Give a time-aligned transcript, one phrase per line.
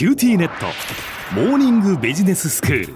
[0.00, 0.64] QTnet。
[1.34, 2.94] モーニングビジネススクール。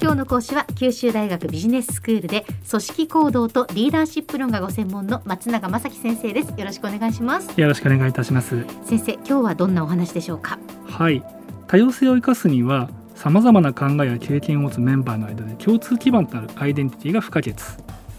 [0.00, 6.50] 今日の講師は九州大学ビジネススクールで組織行動とリーダーシップ論がご専門の松永正樹先生です。
[6.56, 7.60] よろしくお願いします。
[7.60, 8.64] よろしくお願いいたします。
[8.84, 10.56] 先生今日はどんなお話でしょうか？
[10.88, 11.20] はい。
[11.66, 17.56] 多様性を生かすには様々な考えや経験を持つメンバーの間で共通基盤となるアイデンティティが不可欠。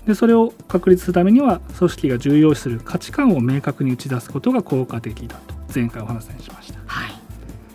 [0.06, 6.77] でそれを確立するためには組織が重要視する価値観を明確に打ち出すことが効果的だと前回お話ししました。
[6.77, 6.77] はい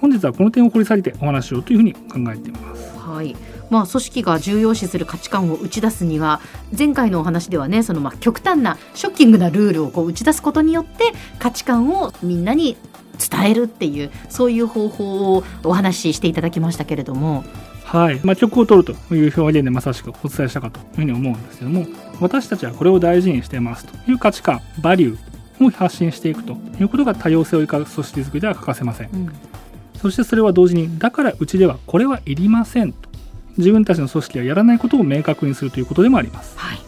[0.03, 2.01] 本日はこの点を掘り下げてお話ししようというふうに考
[2.33, 2.98] えています。
[2.98, 3.37] はい。
[3.70, 6.43] まあ、組織が重要視する価値観を打ち出すには
[6.77, 12.77] 前回のお話ではねそのまあ極端なショッキングなルールをこう打ち出すことによって価値観をみんなに
[13.19, 17.45] 伝えるっていうそういう方法をお話ししていただきましたけれども。
[17.84, 21.84] はい、まあ、曲を取るという表現でまさしくお伝えしたかというふうに思うんですけども
[22.21, 29.52] 私たちはこれを大事にしてますという価値観バリューを発信していくということが多様性を生かす組織づくりでは欠かせません、うん
[30.02, 33.09] そしてそれは同時にだからうちではこれはいりませんと。
[33.57, 36.59] 自分たちの組織がやらないことを明確にするということでもあります。
[36.59, 36.79] はい。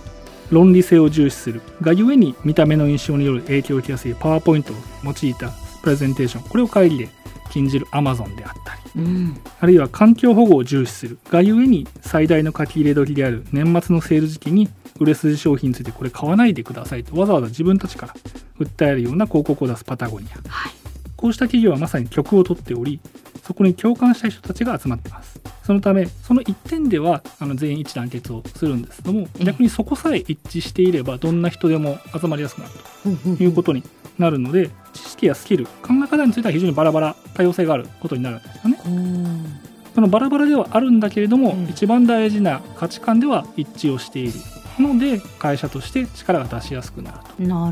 [0.50, 5.50] 論理性を重視するがゆえに見た目の印象による影響を受けやすいパワーポイントを用いた
[5.82, 6.48] プレゼンテーション。
[6.48, 7.08] これを会議で
[7.50, 9.04] 禁じるアマゾンであったり。
[9.04, 9.36] うん。
[9.60, 11.18] あるいは環境保護を重視する。
[11.30, 18.14] がゆえに最大の書き入れ時である年末のセール時期に売れ筋商品についてこれ買わないでくださいとわざわざ自分たちから
[18.60, 20.48] 訴えるような広告を出すパタゴニア。
[20.48, 20.83] はい
[21.24, 23.00] こうした企業はまさに曲を取っており
[23.42, 25.40] そこに共感したい人たちが集まっています。
[25.62, 29.44] そのためその一点ではあの全員一致団結をするんですけどもええ。
[29.44, 33.82] 逆にそこさえ一致していればどんな人でも集まりやすくなるということに
[34.18, 38.80] なるので知識やスキル考え方については非常にバラバラ多様性があることになるんですよね。
[38.84, 39.60] うん。
[39.94, 41.70] そのバラバラではあるんだけれども、うん。
[41.70, 44.32] 一番大事な価値観では一致をしている
[44.78, 47.12] ので会社として力が出しやすくな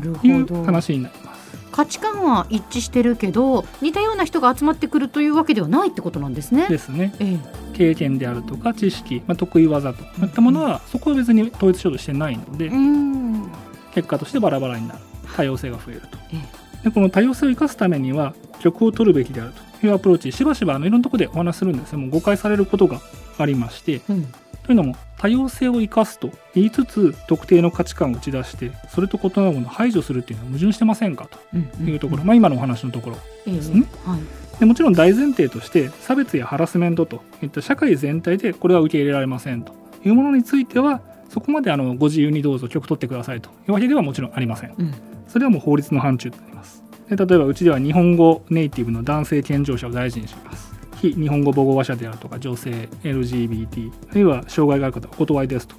[0.01, 1.32] るという話になります。
[1.73, 6.67] 価値観は一致してるけど似たような人が集まってくるというわけではないってことなんですね。
[6.69, 7.15] ですね。
[7.19, 7.37] ええ。
[7.73, 13.51] 経験であるとか知識、まあ、得意技といったものはそこは別に統一しようとしてないのでうん。
[13.95, 14.99] 結果としてバラバラになる。
[15.35, 16.07] 多様性が増えると。
[16.31, 22.99] えでこの多様性を生かすためには曲を取るべきであるというアプローチしばしばあのいろんなところでお話しするんですがもう誤解されることが
[23.37, 24.33] ありましてうん
[24.63, 33.85] というのも多様性を生かすと言いつつ特定の価値観を打ち出してそれと異なるものを排除するっていうのは矛盾してませんかうんというところ、まあ、今のお話のところですね。
[34.05, 34.19] はい。
[34.59, 39.73] でもちろん大前提として差別やハラスメントといった社会全体でこれは受け入れられませんと
[40.05, 44.75] いうものについてはそこまであのご自由にどうぞ曲取ってくださいというわけではもちろんありません。
[44.77, 44.93] うん。
[45.27, 46.83] それはもう法律の範疇となります。
[47.09, 50.72] で例えばうちでは日本語ネイティブの男性健常者を大事にします
[51.03, 55.75] 非日本語母語話者であるとか女性 LGBT あるいは障害がある方はお断りですと。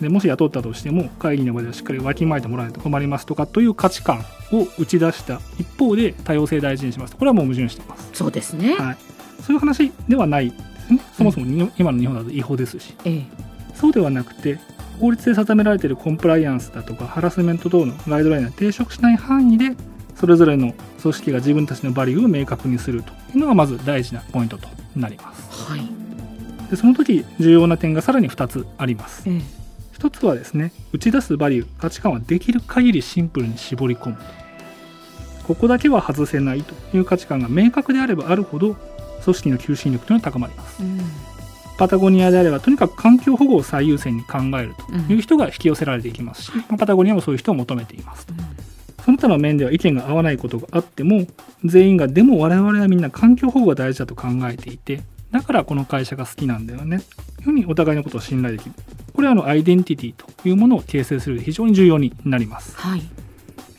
[0.00, 7.18] でもし雇ったとしても会議の場ではしっかりわきまえてもらえないと困りますとかという価値観を打ち出した一方で多様性大事にしますと。
[7.18, 8.10] これはもう矛盾しています。
[8.14, 8.76] そうですね。
[8.76, 8.96] はい、
[9.42, 11.00] そういう話ではないですね。
[11.16, 13.24] そもそもに今の日本だと違法ですし、ええ。
[13.74, 14.58] そうではなくて、
[15.00, 19.72] 法律で定められているコンプライアンスだとかハラスメント等のガイドラインが抵触しない範囲で、
[20.20, 25.70] それぞれの組織が自分たちのバリューを明確にするというのがまず大事なポイントとなります。
[25.70, 25.80] はい。
[26.70, 29.22] でその時重要な点がさらに2つあります。
[29.26, 29.60] ええ
[30.00, 34.22] 一つはですね、打ち出すバリュー、価値観はできる限りシンプルに絞り込むと。
[35.46, 38.76] ここだけは外せないという価値観が明確であればあるほど、
[39.24, 40.82] 組織の求心力というのは高まります。
[40.82, 41.00] うん
[41.80, 44.74] パタゴニアであれば、とにかく環境保護を最優先に考える
[45.06, 48.34] という人が引き寄せられていきますし、まあパタゴニアもそういう人を求めていますと。
[48.34, 48.49] その
[49.20, 51.26] 他の面では意見が合わないことがあっても、
[51.64, 57.00] 全員がでも我々はみんな環境保護が大事だと考えていて、だからこの会社が好きなんだよね。
[57.36, 58.74] というふうにお互いのことを信頼できる。
[59.12, 62.76] これはあのアイデンティティというものを形成する非常に重要になります。
[62.76, 63.02] はい。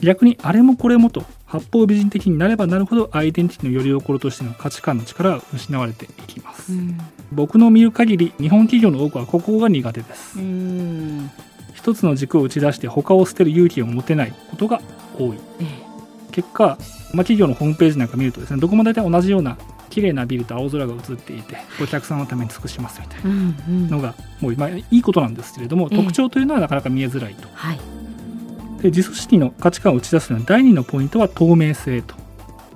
[0.01, 6.73] 逆にあれもこれもと八方美人的になればなるほどアイデンティティのよりどころとしての価値観の力が失われていきます。
[6.73, 6.97] うん
[7.33, 10.37] 僕の見る限り日本企業の多くはここが苦手です。
[10.37, 11.31] うん
[11.73, 14.81] 一つの軸を打ち出して他を捨てる勇気を持てないことが
[15.17, 15.37] 多い。
[15.59, 15.91] ええ。
[16.31, 16.77] 結果、まあ、
[17.17, 19.57] 企業のホームページなんか見るとですねどこも大体同じような
[19.89, 25.97] 綺麗なビルと青空が映っていてお客さんのために尽くしますみたいなのがもう、まあ、いいことなんですけれどもええ。
[25.97, 27.47] 特徴というのはなかなか見えづらいと。
[27.53, 27.79] はい。
[28.81, 32.15] で自組織の価値観を打ち出すのは第二のポイントは透明性と。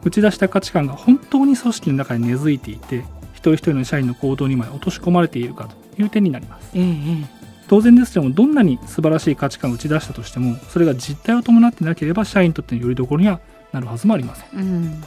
[0.04, 6.71] 打ち出した価値観が本当に組織の中に根付いていて一人一人の社員の行動にまで落とし込まれているかという点になります。
[6.75, 13.39] えええ当然ですけどもどんなに素晴らしい価値観を打ち出したとしてもそれが実態を伴ってなければ社員にとってのよりどころには
[13.71, 14.50] なるはずもありません。
[14.53, 15.03] えうん。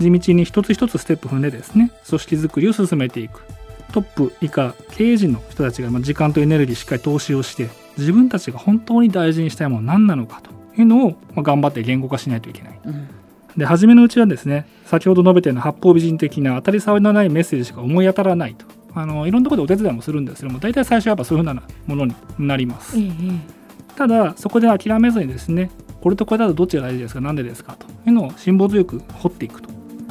[0.00, 3.42] 地道に一つ一つステップ踏んでですね組織づくりを進めていく。
[3.92, 7.68] トップ以下経営陣の人たちがまあ時間とエネルギーしっかり投資をして
[7.98, 10.50] 自分たちが本当に大事にしたいものは何なのかと
[10.80, 12.80] いうのをまあ頑張って言語化しないといけない。
[12.86, 13.08] うん。
[13.56, 22.96] で初めのうちはですね先ほど述べたような八方美人的な当たり障りのないメッセージしか思い当たらないとあのいろんなところでお手伝いもするんですけども大体最初はやっぱそういうふうなものになります、
[23.96, 27.20] ただそこで諦めずにですねこれとこれだとどっちが大事ですか？
[27.20, 27.76] 何でですか？
[27.76, 29.70] というのを辛抱強く掘っていくと。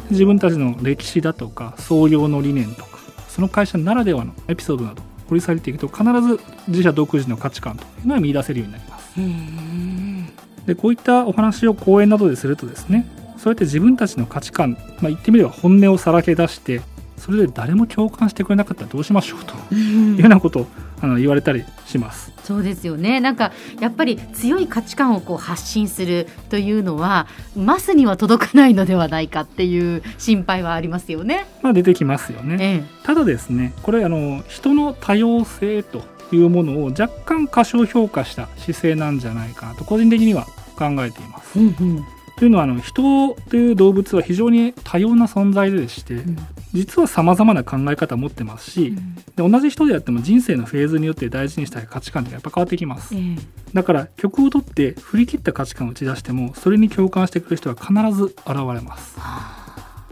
[0.10, 2.98] 自分たちの歴史だとか創業の理念とか
[3.30, 10.66] その会社ならではのエピソードなど掘り下げていくと必ず自社独自の価値観というのが見出せるようになります。
[10.66, 13.08] でこういったお話を講演などでするとですね
[13.38, 16.82] そうやって自分たちの価値観、まあ、言ってみれば本音をさらけ出して
[17.22, 20.68] それで誰も共感してくれなかったらどうしましょうというようなことを
[21.02, 22.34] あの言われたりします。
[22.44, 31.46] そうですよねなんかやっぱり強い価値観をこう発信するというのはマスには届かないのではないかっていう心配はありますよね。
[31.62, 32.58] まあ、出てきますよね。
[32.60, 36.02] えただですねこれあの人の多様性と
[36.32, 40.46] いうものを若干過小評価した姿勢なんじゃないかなと個人的には
[40.76, 41.60] 考えています。
[41.60, 42.06] え、うんうん
[42.38, 46.38] というのはあの人という動物は非常に多様な存在でして、うん
[46.74, 48.96] 実は様々な考え方を持ってますし、
[49.36, 53.14] で同じ人であっても人生のフェーズによって大事にしたい価値観ってやっぱ変わってきます。
[53.16, 53.36] ええ。
[53.74, 59.18] だから曲を取って振り切った価値観を打ち出してもそれに共感してくる人は必ず現れます。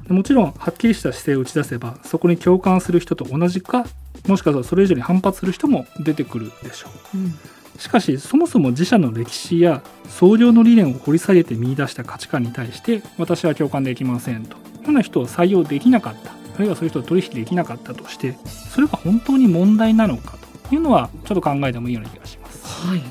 [0.07, 3.85] でもちろんはっきりした姿勢を打ち出せばそこに共感する人と同じか
[4.27, 7.17] もしかしたらそれ以上に反発する人も出てくるでしょう。
[7.17, 7.25] ん。
[7.25, 14.57] うしかしそもそも自社の歴史や創業の理念を掘り下げて見出した価値観に対して私は共感できませんと。
[14.57, 18.35] いうような人を採用できなかったあるいはそういう人を取引できなかったとして
[18.69, 22.85] それが本当に問題なのかというのはちょっと考えてもいいような気がします。
[22.85, 23.01] はい。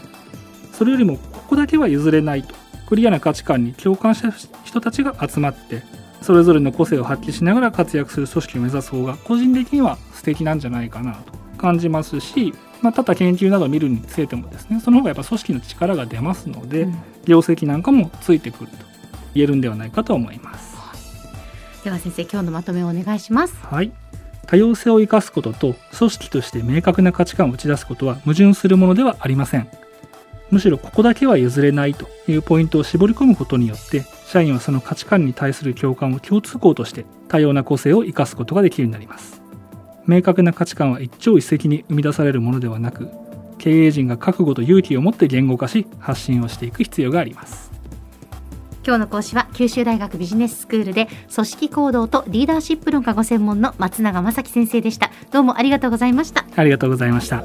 [0.75, 2.55] それよりもここだけは譲れないと
[2.87, 4.31] クリアな価値観に共感した
[4.65, 5.83] 人たちが集まって
[6.21, 12.53] それぞれの個性を発揮しながら活躍する組織を目指す方が個人的には素敵なんじゃないかなと感じますし、
[12.83, 17.03] まあ、ただ研究などを見るにつれてもですねその方がやっぱ組織の力が出ますので、うん。
[17.25, 18.77] 業績なんかもついてくると
[19.35, 20.77] 言えるんではないかと思います。
[21.84, 23.56] では先生今日のまとめをお願いします。
[23.62, 23.92] はい。
[24.46, 29.69] 多様性を生かすことと組織として明確な価値観を打ち出すことは矛盾するものではありません。
[30.50, 39.42] むしろここだけは譲れないというポイントを絞り込むことによって社員はその価値観に対する共感を共通項として多様な個性を生かすことができるようになります。
[40.06, 43.10] 明確な価値観は一朝一夕に生み出されるものではなく
[43.58, 47.77] 経営陣が覚悟と勇気を持って言語化し発信をしていく必要があります。
[48.88, 55.11] 今日の講師は九州大学ビジネススクールで組織行動とリーダーシップ論がご専門の松永正樹先生でした。
[55.31, 56.46] どうもありがとうございました。
[56.56, 57.44] ありがとうございました